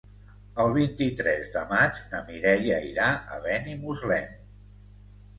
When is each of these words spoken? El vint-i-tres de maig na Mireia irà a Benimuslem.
El 0.61 0.71
vint-i-tres 0.75 1.51
de 1.55 1.61
maig 1.73 1.99
na 2.13 2.21
Mireia 2.29 2.79
irà 2.93 3.09
a 3.35 3.37
Benimuslem. 3.43 4.33